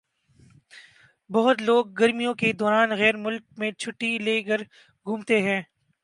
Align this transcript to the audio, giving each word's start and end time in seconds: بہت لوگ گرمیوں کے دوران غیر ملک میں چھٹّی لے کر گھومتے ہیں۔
بہت 1.29 1.61
لوگ 1.61 1.85
گرمیوں 1.99 2.33
کے 2.33 2.51
دوران 2.53 2.89
غیر 2.97 3.15
ملک 3.17 3.43
میں 3.57 3.71
چھٹّی 3.71 4.17
لے 4.17 4.41
کر 4.43 4.61
گھومتے 5.05 5.41
ہیں۔ 5.41 5.61